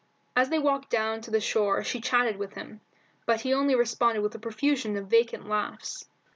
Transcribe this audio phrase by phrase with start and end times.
[0.35, 2.81] As they walked down to the shore she chatted with him,
[3.27, 6.05] but he only responded with a profusion of vacant laughs.